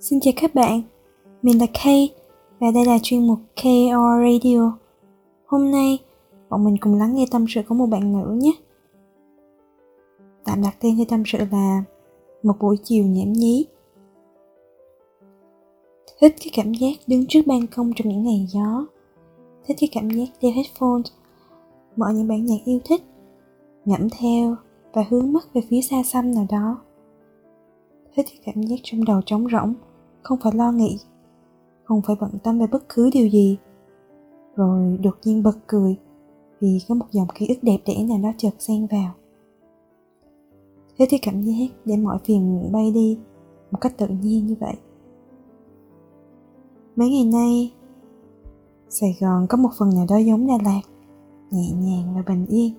[0.00, 0.82] Xin chào các bạn,
[1.42, 2.14] mình là Kay
[2.60, 4.78] và đây là chuyên mục KR Radio.
[5.46, 5.98] Hôm nay,
[6.48, 8.52] bọn mình cùng lắng nghe tâm sự của một bạn nữ nhé.
[10.44, 11.84] Tạm đặt tên cho tâm sự là
[12.42, 13.66] Một buổi chiều nhảm nhí.
[16.20, 18.86] Thích cái cảm giác đứng trước ban công trong những ngày gió.
[19.66, 21.02] Thích cái cảm giác đeo headphone,
[21.96, 23.02] mở những bản nhạc yêu thích,
[23.84, 24.56] ngẫm theo
[24.92, 26.78] và hướng mắt về phía xa xăm nào đó
[28.18, 29.74] thích cái cảm giác trong đầu trống rỗng
[30.28, 30.98] không phải lo nghĩ,
[31.84, 33.58] không phải bận tâm về bất cứ điều gì.
[34.56, 35.96] Rồi đột nhiên bật cười
[36.60, 39.12] vì có một dòng ký ức đẹp đẽ nào đó chợt xen vào.
[40.98, 43.18] Thế thì cảm giác để mọi phiền muộn bay đi
[43.70, 44.74] một cách tự nhiên như vậy.
[46.96, 47.72] Mấy ngày nay,
[48.88, 50.82] sài gòn có một phần nào đó giống đà lạt,
[51.50, 52.74] nhẹ nhàng và bình yên,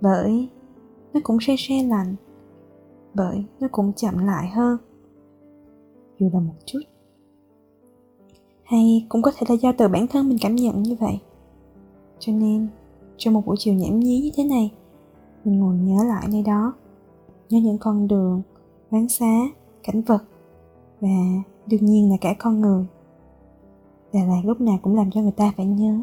[0.00, 0.48] bởi
[1.12, 2.14] nó cũng se se lạnh,
[3.14, 4.78] bởi nó cũng chậm lại hơn
[6.20, 6.80] dù là một chút.
[8.62, 11.18] Hay cũng có thể là do từ bản thân mình cảm nhận như vậy.
[12.18, 12.68] Cho nên,
[13.16, 14.72] trong một buổi chiều nhảm nhí như thế này,
[15.44, 16.74] mình ngồi nhớ lại nơi đó,
[17.50, 18.42] nhớ những con đường
[18.90, 19.40] quán xá,
[19.82, 20.24] cảnh vật
[21.00, 22.86] và đương nhiên là cả con người.
[24.12, 26.00] Đà Lạt lúc nào cũng làm cho người ta phải nhớ,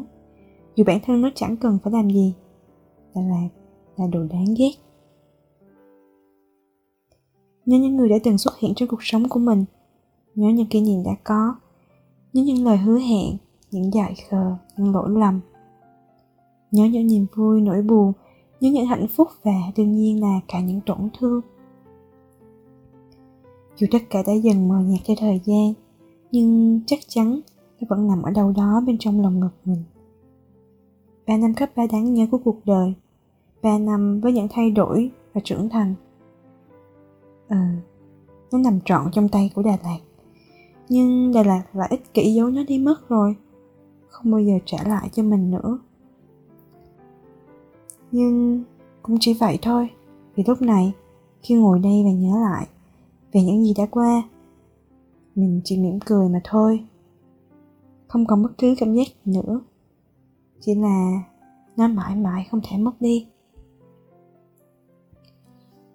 [0.76, 2.34] Dù bản thân nó chẳng cần phải làm gì
[3.14, 3.48] Đà Lạt
[3.96, 4.72] là đồ đáng ghét.
[7.66, 9.64] Nhớ những người đã từng xuất hiện trong cuộc sống của mình
[10.38, 11.54] nhớ những kỷ niệm đã có
[12.32, 13.36] nhớ những lời hứa hẹn,
[13.70, 15.40] những dại khờ, những lỗi lầm
[16.70, 18.12] nhớ những niềm vui nỗi buồn
[18.60, 21.40] nhớ những hạnh phúc và đương nhiên là cả những tổn thương.
[23.76, 25.72] Dù tất cả đã dần mờ nhạt theo thời gian,
[26.30, 27.40] nhưng chắc chắn
[27.80, 29.84] nó vẫn nằm ở đâu đó bên trong lòng ngực mình.
[31.26, 32.94] Ba năm cấp ba đáng nhớ của cuộc đời,
[33.62, 35.94] ba năm với những thay đổi và trưởng thành.
[37.48, 37.56] Ừ
[38.52, 39.98] nó nằm trọn trong tay của đà lạt
[40.88, 43.36] nhưng Đà Lạt lại ích kỷ giấu nó đi mất rồi.
[44.08, 45.78] Không bao giờ trả lại cho mình nữa.
[48.10, 48.64] Nhưng
[49.02, 49.90] cũng chỉ vậy thôi.
[50.34, 50.92] Vì lúc này,
[51.42, 52.66] khi ngồi đây và nhớ lại
[53.32, 54.22] Về những gì đã qua,
[55.34, 56.84] Mình chỉ mỉm cười mà thôi.
[58.08, 59.60] Không còn bất cứ cảm giác nữa.
[60.60, 61.22] Chỉ là
[61.76, 63.26] nó mãi mãi không thể mất đi.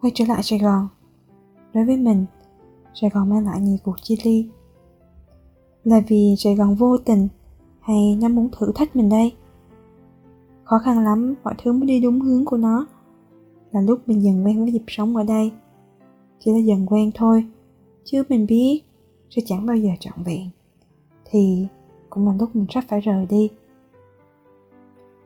[0.02, 0.88] Quay trở lại Sài Gòn.
[1.74, 2.26] Đối với mình,
[2.94, 4.50] Sài Gòn mang lại nhiều cuộc chia ly
[5.84, 7.28] là vì Sài Gòn vô tình
[7.80, 9.34] hay nó muốn thử thách mình đây?
[10.64, 12.88] Khó khăn lắm, mọi thứ mới đi đúng hướng của nó.
[13.72, 15.52] Là lúc mình dần quen với nhịp sống ở đây.
[16.40, 17.46] Chỉ là dần quen thôi,
[18.04, 18.82] chứ mình biết
[19.30, 20.50] sẽ chẳng bao giờ trọn vẹn.
[21.26, 21.68] Thì
[22.10, 23.50] cũng là lúc mình sắp phải rời đi.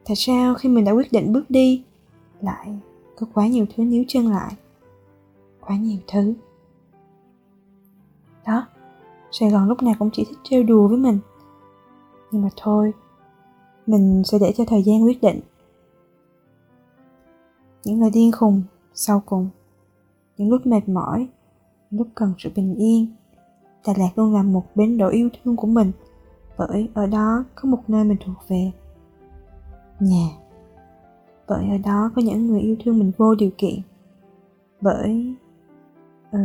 [0.05, 1.83] Tại sao khi mình đã quyết định bước đi,
[2.41, 2.79] lại
[3.15, 4.53] có quá nhiều thứ níu chân lại?
[5.61, 6.33] Quá nhiều thứ.
[8.45, 8.67] Đó,
[9.39, 11.19] Sài Gòn lúc nào cũng chỉ thích trêu đùa với mình.
[12.31, 12.93] Nhưng mà thôi,
[13.87, 15.39] Mình sẽ để cho thời gian quyết định.
[17.83, 19.49] Những lời điên khùng Sau cùng,
[20.37, 21.27] Những lúc mệt mỏi,
[21.89, 23.07] Những lúc cần sự bình yên,
[23.87, 25.91] Đà Lạt luôn là một bến đỗ yêu thương của mình,
[26.57, 28.71] Bởi ở đó có một nơi mình thuộc về.
[29.99, 30.27] Nhà.
[31.47, 33.79] Bởi ở đó có những người yêu thương mình vô điều kiện,
[34.81, 35.35] Bởi
[36.31, 36.39] Ừ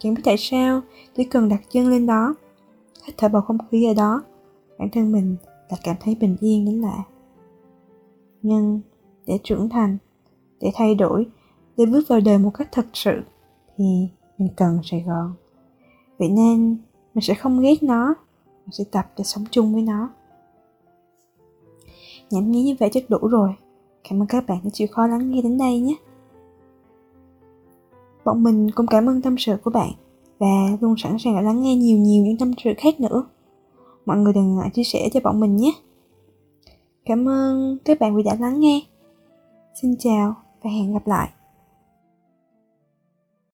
[0.00, 0.80] Chẳng biết tại sao,
[1.16, 2.34] chỉ cần đặt chân lên đó,
[3.04, 4.22] hít thở bầu không khí ở đó,
[4.78, 5.36] bản thân mình
[5.68, 7.04] là cảm thấy bình yên đến lạ.
[8.42, 8.80] Nhưng
[9.26, 9.98] để trưởng thành,
[10.60, 11.26] để thay đổi,
[11.76, 13.20] để bước vào đời một cách thật sự,
[13.76, 14.08] thì
[14.38, 15.34] mình cần Sài Gòn.
[16.18, 16.78] Vậy nên
[17.14, 18.14] mình sẽ không ghét nó,
[18.46, 20.10] mình sẽ tập để sống chung với nó.
[22.30, 23.50] Nhảm nhí như vậy chắc đủ rồi.
[24.08, 25.96] Cảm ơn các bạn đã chịu khó lắng nghe đến đây nhé.
[28.24, 29.90] Bọn mình cũng cảm ơn tâm sự của bạn
[30.38, 33.24] và luôn sẵn sàng lắng nghe nhiều nhiều những tâm sự khác nữa.
[34.06, 35.72] Mọi người đừng ngại chia sẻ cho bọn mình nhé.
[37.04, 38.80] Cảm ơn, các bạn vì đã lắng nghe.
[39.82, 41.28] Xin chào và hẹn gặp lại.